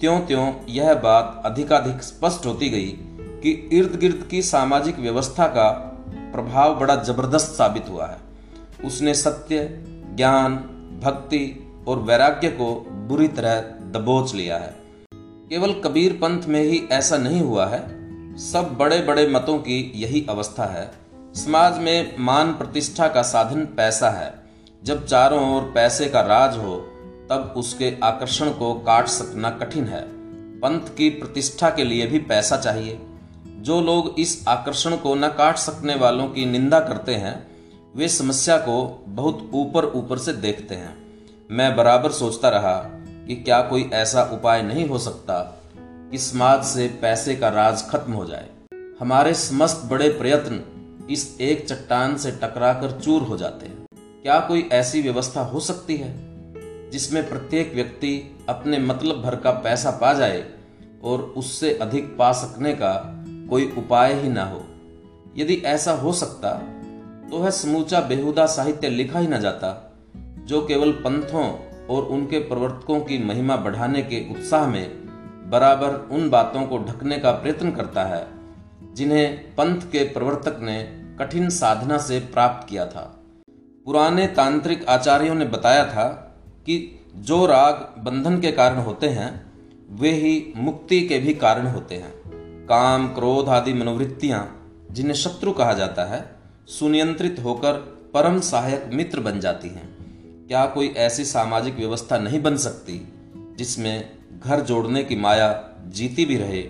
त्यों 0.00 0.20
त्यों 0.20 0.52
यह 0.68 0.94
बात 0.94 1.42
अधिकाधिक 1.44 2.02
स्पष्ट 2.02 2.46
होती 2.46 2.68
गई 2.68 2.86
कि 3.42 3.70
इर्द 3.72 3.98
गिर्द 4.00 4.28
की 4.30 4.42
सामाजिक 4.42 4.98
व्यवस्था 4.98 5.46
का 5.46 5.70
प्रभाव 6.08 6.78
बड़ा 6.80 6.96
ज़बरदस्त 6.96 7.46
साबित 7.46 7.86
हुआ 7.88 8.06
है। 8.06 8.18
उसने 8.84 9.14
सत्य, 9.14 9.84
ज्ञान, 10.14 10.56
भक्ति 11.04 11.74
और 11.88 11.98
वैराग्य 11.98 12.48
को 12.48 12.86
बुरी 12.90 13.28
तरह 13.28 13.60
दबोच 13.90 14.34
लिया 14.34 14.58
है। 14.58 14.74
केवल 15.48 15.72
कबीर 15.72 16.12
पंथ 16.12 16.42
में 16.42 16.62
ही 16.62 16.88
ऐसा 16.92 17.16
नहीं 17.16 17.40
हुआ 17.40 17.66
है। 17.66 17.80
सब 18.36 18.76
बड़े 18.78 19.00
बड़े 19.00 19.28
मतों 19.28 19.58
की 19.58 19.92
यही 19.94 20.26
अवस्था 20.30 20.64
है। 20.64 20.90
समाज 21.34 21.78
में 21.78 22.16
मान 22.20 22.52
प्रतिष्ठा 22.52 23.08
का 23.08 23.22
साधन 23.22 23.60
पैसा 23.60 24.10
है। 24.10 24.37
जब 24.84 25.06
चारों 25.06 25.56
ओर 25.56 25.62
पैसे 25.62 26.06
का 26.06 26.20
राज 26.20 26.56
हो, 26.58 26.76
तब 27.30 27.54
उसके 27.56 27.96
आकर्षण 28.04 28.50
को 28.50 28.74
काट 28.74 29.06
सकना 29.06 29.50
कठिन 29.50 29.84
है। 29.84 30.02
पंथ 30.60 30.80
की 30.80 31.10
प्रतिष्ठा 31.10 31.70
के 31.70 31.84
लिए 31.84 32.06
भी 32.06 32.18
पैसा 32.18 32.56
चाहिए। 32.56 33.00
जो 33.46 33.80
लोग 33.80 34.14
इस 34.18 34.44
आकर्षण 34.48 34.96
को 34.96 35.14
न 35.14 35.28
काट 35.28 35.56
सकने 35.56 35.94
वालों 35.94 36.28
की 36.28 36.46
निंदा 36.46 36.80
करते 36.80 37.14
हैं, 37.14 37.48
वे 37.96 38.08
समस्या 38.08 38.56
को 38.56 39.04
बहुत 39.08 39.50
ऊपर 39.54 39.84
ऊपर 39.84 40.18
से 40.18 40.32
देखते 40.32 40.74
हैं। 40.74 40.98
मैं 41.50 41.76
बराबर 41.76 42.10
सोचता 42.10 42.48
रहा 42.48 42.74
कि 43.26 43.36
क्या 43.36 43.62
कोई 43.62 43.90
ऐसा 43.92 44.22
उपाय 44.22 44.62
नहीं 44.62 44.88
हो 44.88 44.98
सकता 44.98 45.62
कि 46.10 46.18
समाज 46.18 46.64
से 46.64 46.98
पैसे 47.02 47.36
का 47.36 47.48
राज 47.48 47.90
खत्म 47.90 48.12
हो 48.12 48.24
जाए। 48.24 48.46
हमारे 49.00 49.34
समस्त 49.34 49.82
बड़े 49.84 50.08
प्रयत्न 50.08 50.64
इस 51.10 51.38
एक 51.40 51.68
चट्टान 51.68 52.16
से 52.16 52.30
टकराकर 52.30 53.00
चूर 53.00 53.22
हो 53.22 53.36
जाते 53.36 53.66
हैं। 53.66 53.77
क्या 54.22 54.40
कोई 54.40 54.68
ऐसी 54.72 55.02
व्यवस्था 55.02 55.40
हो 55.40 55.60
सकती 55.60 55.96
है 55.96 56.14
जिसमें 56.90 57.28
प्रत्येक 57.28 57.74
व्यक्ति 57.74 58.36
अपने 58.48 58.78
मतलब 58.78 59.22
भर 59.22 59.36
का 59.36 59.50
पैसा 59.50 59.90
पा 59.90 60.12
जाए 60.12 60.44
और 61.04 61.20
उससे 61.20 61.72
अधिक 61.74 62.16
पा 62.18 62.32
सकने 62.32 62.72
का 62.72 62.92
कोई 63.50 63.74
उपाय 63.78 64.14
ही 64.14 64.28
ना 64.28 64.44
हो? 64.44 64.64
यदि 65.36 65.54
ऐसा 65.54 65.92
हो 65.92 66.12
सकता 66.12 66.52
तो 67.30 67.38
वह 67.38 67.50
समूचा 67.50 68.00
बेहुदा 68.00 68.46
साहित्य 68.46 68.88
लिखा 68.88 69.18
ही 69.18 69.26
न 69.26 69.40
जाता, 69.40 69.98
जो 70.44 70.66
केवल 70.66 70.92
पंथों 70.92 71.58
और 71.86 72.02
उनके 72.02 72.38
प्रवर्तकों 72.38 73.00
की 73.00 73.18
महिमा 73.24 73.56
बढ़ाने 73.56 74.02
के 74.02 74.30
उत्साह 74.30 74.66
में 74.66 74.90
बराबर 75.50 75.94
उन 76.10 76.28
बातों 76.30 76.62
को 76.62 76.78
ढकने 76.78 77.18
का 77.18 77.30
प्रयत्न 77.30 77.70
करता 77.70 78.04
है, 78.04 78.26
जिन्हें 78.94 79.54
पंथ 79.54 79.80
के 79.80 80.04
प्रवर्तक 80.04 80.58
ने 80.60 80.82
कठिन 81.18 81.48
साधना 81.50 81.98
से 81.98 82.18
प्राप्त 82.20 82.68
किया 82.68 82.86
था। 82.86 83.17
पुराने 83.88 84.26
तांत्रिक 84.26 84.88
आचार्यों 84.88 85.34
ने 85.34 85.44
बताया 85.44 85.84
था 85.84 86.08
कि 86.60 87.04
जो 87.16 87.46
राग 87.46 87.94
बंधन 87.98 88.40
के 88.40 88.52
कारण 88.52 88.76
होते 88.76 89.08
हैं, 89.08 89.52
वे 89.90 90.10
ही 90.10 90.52
मुक्ति 90.56 91.00
के 91.00 91.18
भी 91.18 91.34
कारण 91.34 91.66
होते 91.66 91.94
हैं। 91.94 92.12
काम, 92.66 93.08
क्रोध 93.08 93.48
आदि 93.48 93.72
मनोवृत्तियाँ, 93.72 94.70
जिन्हें 94.90 95.14
शत्रु 95.14 95.52
कहा 95.52 95.72
जाता 95.72 96.04
है, 96.04 96.36
सुनियंत्रित 96.66 97.40
होकर 97.44 97.72
परम 98.14 98.40
सहायक 98.40 98.90
मित्र 98.92 99.20
बन 99.20 99.40
जाती 99.40 99.68
हैं। 99.68 99.96
क्या 100.48 100.66
कोई 100.66 100.88
ऐसी 100.88 101.24
सामाजिक 101.24 101.76
व्यवस्था 101.76 102.18
नहीं 102.18 102.42
बन 102.42 102.56
सकती, 102.56 103.12
जिसमें 103.58 104.10
घर 104.44 104.60
जोड़ने 104.60 105.04
की 105.04 105.16
माया 105.16 105.68
जीती 105.86 106.24
भी 106.24 106.36
रहे 106.36 106.62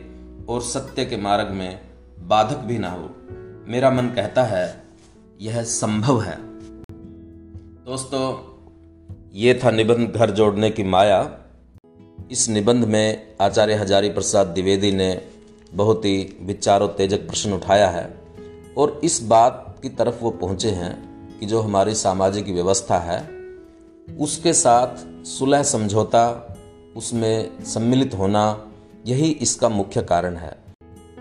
और 0.49 0.63
सत्य 0.63 1.05
के 1.05 1.17
मार्ग 1.17 1.49
में 1.49 1.81
बाधक 2.21 2.57
भी 2.57 2.79
ना 2.79 2.91
हो? 2.91 3.17
मेरा 3.69 3.91
मन 3.91 4.07
कहता 4.07 4.43
है, 4.43 4.83
यह 5.41 5.63
संभव 5.63 6.23
है। 6.23 6.48
दोस्तों, 7.89 8.37
ये 9.35 9.61
था 9.65 9.71
निबंध 9.71 10.11
घर 10.11 10.31
जोड़ने 10.31 10.71
की 10.71 10.83
माया। 10.83 11.39
इस 12.31 12.49
निबंध 12.49 12.85
में 12.85 13.37
आचार्य 13.41 13.75
हजारी 13.75 14.09
प्रसाद 14.09 14.47
द्विवेदी 14.47 14.93
ने 14.93 15.23
बहुत 15.75 16.05
ही 16.05 16.39
विचारोत्तेजक 16.43 17.27
प्रश्न 17.27 17.53
उठाया 17.53 17.89
है 17.89 18.21
और 18.79 19.01
इस 19.05 19.23
बात 19.23 19.79
की 19.83 19.89
तरफ़ 19.89 20.23
वो 20.23 20.31
पहुँचे 20.31 20.71
हैं 20.71 20.93
कि 21.39 21.47
जो 21.47 21.61
हमारी 21.61 21.95
सामाजिक 21.95 22.49
व्यवस्था 22.49 22.99
है, 22.99 23.29
उसके 24.21 24.53
साथ 24.53 25.25
सुलह 25.27 25.63
समझौता, 25.63 26.57
उसमें 26.97 27.65
सम्मिलित 27.65 28.15
होना, 28.15 28.73
यही 29.07 29.31
इसका 29.31 29.69
मुख्य 29.69 30.03
कारण 30.03 30.37
है। 30.37 30.57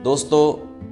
दोस्तों, 0.04 0.46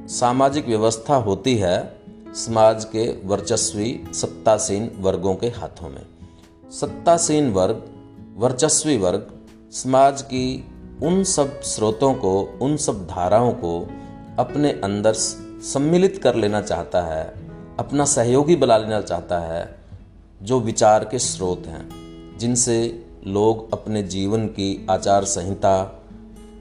सामाजिक 0.07 0.67
व्यवस्था 0.67 1.15
होती 1.15 1.55
है 1.55 2.04
समाज 2.35 2.85
के 2.85 3.27
वर्चस्वी 3.27 4.03
सत्तासीन 4.13 4.91
वर्गों 4.99 5.35
के 5.35 5.47
हाथों 5.47 5.89
में। 5.89 6.05
सत्तासीन 6.71 7.49
वर्ग, 7.49 7.83
वर्चस्वी 8.37 8.97
वर्ग, 8.97 9.31
समाज 9.71 10.21
की 10.21 10.67
उन 11.03 11.23
सब 11.23 11.61
स्रोतों 11.61 12.13
को, 12.13 12.59
उन 12.61 12.77
सब 12.77 13.07
धाराओं 13.07 13.51
को 13.51 13.89
अपने 14.39 14.71
अंदर 14.71 15.13
सम्मिलित 15.13 16.17
कर 16.17 16.35
लेना 16.35 16.61
चाहता 16.61 17.01
है, 17.01 17.33
अपना 17.79 18.05
सहयोगी 18.05 18.55
बना 18.55 18.77
लेना 18.77 19.01
चाहता 19.01 19.39
है, 19.39 19.79
जो 20.41 20.59
विचार 20.59 21.05
के 21.05 21.19
स्रोत 21.19 21.63
हैं, 21.67 21.89
जिनसे 22.37 23.05
लोग 23.27 23.73
अपने 23.73 24.03
जीवन 24.03 24.47
की 24.47 24.87
आचार 24.89 25.23
संहिता 25.23 25.83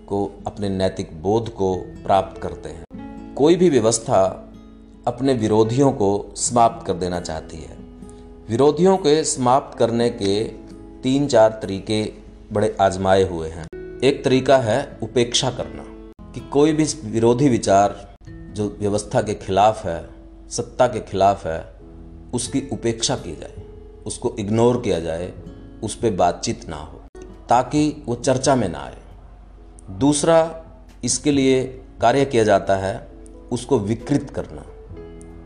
को, 0.07 0.43
अपने 0.47 0.69
नैतिक 0.69 1.23
बोध 1.23 1.49
को 1.49 1.75
प्राप्त 1.76 2.43
करते 2.43 2.69
हैं। 2.69 2.85
कोई 3.35 3.57
भी 3.57 3.71
व्यवस्था 3.71 4.44
अपने 5.07 5.35
विरोधियों 5.35 5.93
को 5.93 6.35
समाप्त 6.37 6.87
कर 6.87 6.93
देना 6.93 7.21
चाहती 7.21 7.57
है। 7.57 7.77
विरोधियों 8.49 8.97
के 8.97 9.25
समाप्त 9.25 9.79
करने 9.79 10.11
के 10.11 10.45
तीन 11.03 11.27
चार 11.27 11.51
तरीके 11.63 12.13
बड़े 12.53 12.77
आजमाए 12.81 13.23
हुए 13.23 13.49
हैं। 13.49 14.01
एक 14.01 14.25
तरीका 14.25 14.59
है 14.59 14.99
उपेक्षा 15.03 15.51
करना, 15.51 15.83
कि 16.33 16.41
कोई 16.41 16.73
भी 16.73 16.85
विरोधी 17.05 17.49
विचार 17.49 18.15
जो 18.29 18.77
व्यवस्था 18.81 19.23
के 19.23 19.35
खिलाफ 19.35 19.85
है, 19.85 20.09
सत्ता 20.51 20.87
के 20.87 21.01
खिलाफ 21.01 21.47
है, 21.47 21.75
उसकी 22.35 22.69
उपेक्षा 22.73 23.17
की 23.17 23.37
जाए, 23.37 23.63
उसको 24.07 24.37
इग्नोर 24.39 24.81
किया 24.81 25.01
जाए, 25.01 25.33
उस 25.83 25.95
पर 25.95 26.11
बातचीत 26.11 26.69
ना 26.69 26.77
हो, 26.77 27.01
ताकि 27.49 28.03
वो 28.07 28.15
चर्चा 28.15 28.57
में 28.57 28.69
ना 28.69 28.79
आए। 28.79 28.99
दूसरा, 29.91 30.65
इसके 31.05 31.31
लिए 31.31 31.65
कार्य 32.01 32.25
किया 32.25 32.45
जाता 32.45 32.77
है, 32.77 33.09
उसको 33.53 33.79
विकृत 33.79 34.31
करना। 34.31 34.65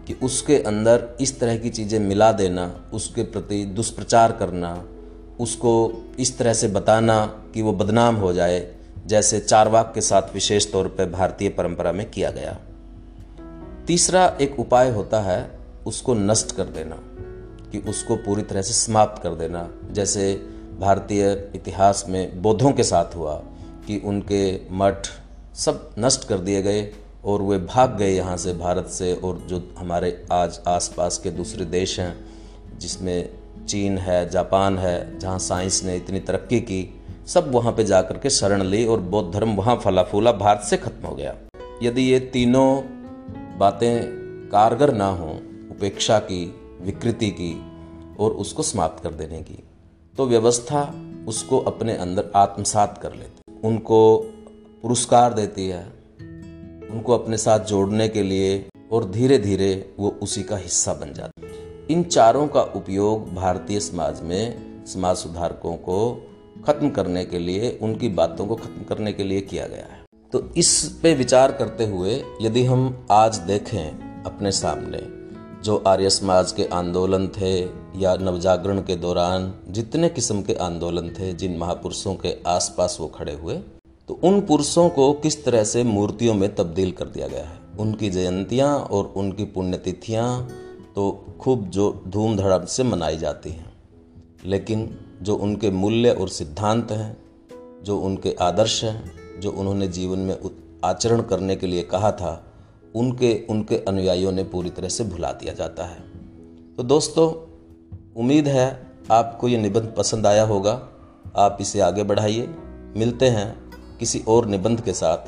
कि 0.09 0.15
उसके 0.15 0.59
अंदर 0.59 1.17
इस 1.21 1.41
तरह 1.41 1.57
की 1.57 1.71
चीज़ें 1.71 1.99
मिला 1.99 2.33
देना, 2.33 2.91
उसके 2.93 3.23
प्रति 3.23 3.65
दुष्प्रचार 3.65 4.33
करना, 4.33 4.85
उसको 5.41 6.03
इस 6.19 6.38
तरह 6.38 6.53
से 6.53 6.69
बताना 6.69 7.27
कि 7.55 7.62
वो 7.62 7.73
बदनाम 7.73 8.17
हो 8.17 8.33
जाए, 8.33 8.75
जैसे 9.07 9.41
चारवाक 9.41 9.93
के 9.95 10.00
साथ 10.00 10.23
विशेष 10.35 10.73
तौर 10.73 10.88
पर 10.88 11.11
भारतीय 11.11 11.49
परंपरा 11.49 11.93
में 11.93 12.11
किया 12.11 12.31
गया। 12.31 12.59
तीसरा 13.87 14.37
एक 14.41 14.61
उपाय 14.61 14.91
होता 14.91 15.21
है, 15.21 15.59
उसको 15.87 16.15
नष्ट 16.15 16.57
कर 16.57 16.65
देना, 16.65 16.97
कि 17.73 17.79
उसको 17.79 18.17
पूरी 18.17 18.43
तरह 18.43 18.62
से 18.62 18.73
समाप्त 18.73 19.23
कर 19.23 19.35
देना। 19.35 19.71
जैसे 19.91 20.35
भारतीय 20.81 21.53
इतिहास 21.55 22.05
में 22.09 22.43
बौद्धों 22.43 22.73
के 22.73 22.83
साथ 22.83 23.17
हुआ 23.17 23.35
कि 23.87 24.03
उनके 24.05 24.61
मठ 24.71 24.97
सब 25.55 25.91
नष्ट 25.99 26.29
कर 26.29 26.38
दिए 26.38 26.62
गए 26.62 26.95
और 27.28 27.42
वे 27.42 27.58
भाग 27.58 27.97
गए 27.97 28.11
यहाँ 28.11 28.37
से 28.37 28.52
भारत 28.52 28.87
से 28.87 29.14
और 29.14 29.38
जो 29.38 29.75
हमारे 29.78 30.26
आज 30.32 30.61
आसपास 30.68 31.18
के 31.18 31.30
दूसरे 31.30 31.64
देश 31.64 32.00
हैं, 32.00 32.14
जिसमें 32.78 33.28
चीन 33.68 33.99
है, 33.99 34.28
जापान 34.30 34.78
है, 34.78 35.18
जहाँ 35.18 35.38
साइंस 35.38 35.82
ने 35.85 35.97
इतनी 35.97 36.20
तरक्की 36.20 36.61
की, 36.61 37.00
सब 37.26 37.50
वहाँ 37.52 37.73
पे 37.73 37.85
जा 37.85 38.00
के 38.02 38.30
शरण 38.30 38.62
ली 38.62 38.85
और 38.87 39.00
बौद्ध 39.00 39.32
धर्म 39.35 39.54
वहाँ 39.54 39.76
फला 39.76 40.02
फूला 40.02 40.32
भारत 40.32 40.61
से 40.61 40.76
खत्म 40.76 41.06
हो 41.06 41.14
गया। 41.14 41.35
यदि 41.82 42.02
ये 42.02 42.20
तीनों 42.20 42.82
बातें 43.58 44.49
कारगर 44.52 44.94
ना 44.94 45.08
हों, 45.08 45.35
उपेक्षा 45.70 46.18
की, 46.18 46.44
विकृति 46.80 47.30
की 47.30 47.52
और 48.20 48.30
उसको 48.30 48.62
समाप्त 48.62 49.02
कर 49.02 49.11
देने 49.11 49.42
की 49.42 49.62
तो 50.16 50.26
व्यवस्था 50.26 50.82
उसको 51.28 51.58
अपने 51.58 51.97
अंदर 51.97 52.30
आत्मसात 52.37 52.99
कर 53.02 53.12
लेती। 53.12 53.68
उनको 53.68 54.16
पुरस्कार 54.82 55.35
देती 55.35 55.68
है 55.68 55.98
उनको 56.90 57.14
अपने 57.14 57.37
साथ 57.37 57.64
जोड़ने 57.66 58.09
के 58.09 58.23
लिए 58.23 58.68
और 58.92 59.11
धीरे 59.11 59.38
धीरे 59.38 59.95
वो 59.99 60.09
उसी 60.23 60.42
का 60.42 60.57
हिस्सा 60.57 60.92
बन 60.95 61.12
जाता 61.12 61.47
है। 61.47 61.87
इन 61.90 62.02
चारों 62.04 62.47
का 62.47 62.62
उपयोग 62.76 63.35
भारतीय 63.35 63.80
समाज 63.80 64.23
में 64.23 64.85
समाज 64.87 65.16
सुधारकों 65.16 65.75
को 65.76 65.99
खत्म 66.66 66.90
करने 66.90 67.25
के 67.25 67.38
लिए, 67.38 67.78
उनकी 67.83 68.09
बातों 68.09 68.47
को 68.47 68.57
खत्म 68.57 68.85
करने 68.85 69.12
के 69.12 69.25
लिए 69.25 69.40
किया 69.40 69.66
गया 69.66 69.87
है। 69.87 70.04
तो 70.33 70.42
इस 70.57 70.99
पे 71.02 71.14
विचार 71.14 71.52
करते 71.52 71.87
हुए 71.87 72.23
यदि 72.42 72.64
हम 72.64 73.07
आज 73.11 73.37
देखें 73.38 74.25
अपने 74.25 74.52
सामने, 74.52 75.02
जो 75.64 75.76
आर्य 75.87 76.11
समाज 76.11 76.52
के 76.52 76.64
आंदोलन 76.73 77.28
थे 77.28 77.54
या 77.97 78.14
नवजागरण 78.16 78.80
के 78.80 78.97
दौरान 78.97 79.52
जितने 79.68 80.09
किस्म 80.09 80.42
के 80.42 80.54
आंदोलन 80.54 81.09
थे, 81.11 81.33
जिन 81.33 81.57
महापुरुषों 81.59 82.14
के 82.14 82.37
आसपास 82.47 82.97
वो 83.00 83.07
खड़े 83.09 83.35
हुए 83.35 83.61
तो 84.09 84.21
उन 84.25 84.41
पुरुषों 84.41 84.88
को 84.88 85.12
किस 85.12 85.45
तरह 85.45 85.65
से 85.65 85.85
मूर्तियों 85.85 86.35
में 86.35 86.55
तब्दील 86.55 86.93
कर 86.93 87.05
दिया 87.05 87.29
गया 87.29 87.45
है? 87.45 87.61
उनकी 87.79 88.11
जयंतियाँ 88.11 88.79
और 88.79 89.12
उनकी 89.17 89.45
पुण्यतिथियाँ 89.45 90.49
तो 90.95 91.25
खूब 91.41 91.69
जो 91.69 92.05
धूम 92.09 92.37
धड़ाम 92.37 92.65
से 92.65 92.83
मनाई 92.83 93.17
जाती 93.17 93.50
हैं। 93.50 93.73
लेकिन 94.45 94.99
जो 95.23 95.37
उनके 95.37 95.71
मूल्य 95.71 96.11
और 96.11 96.29
सिद्धांत 96.29 96.91
हैं, 96.91 97.17
जो 97.83 97.99
उनके 97.99 98.37
आदर्श 98.41 98.85
हैं, 98.85 99.12
जो 99.41 99.50
उन्होंने 99.50 99.88
जीवन 99.88 100.19
में 100.19 100.38
आचरण 100.85 101.23
करने 101.23 101.57
के 101.57 101.67
लिए 101.67 101.83
कहा 101.83 102.12
था, 102.12 102.45
उनके 102.95 103.47
उनके 103.50 103.77
अनुयायियों 103.77 104.33
ने 104.33 104.45
पूरी 104.45 104.71
तरह 104.71 104.88
से 104.88 105.05
भुला 105.05 105.33
दिया 105.33 105.53
जाता 105.53 105.85
है। 105.85 106.00
तो 106.77 106.83
दोस्तों, 106.83 107.49
उम्मीद 108.17 108.49
है 108.49 108.91
आपको 109.11 109.49
ये 109.49 109.59
निबंध 109.59 109.95
पसंद 109.99 110.27
आया 110.27 110.43
होगा। 110.43 110.88
आप 111.37 111.59
इसे 111.61 111.81
आगे 111.81 112.03
बढ़ाइए। 112.03 112.49
मिलते 112.97 113.27
हैं 113.27 113.67
किसी 113.99 114.23
और 114.28 114.47
निबंध 114.47 114.81
के 114.81 114.92
साथ 114.92 115.18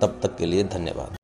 तब 0.00 0.20
तक 0.22 0.36
के 0.36 0.46
लिए 0.46 0.64
धन्यवाद। 0.64 1.16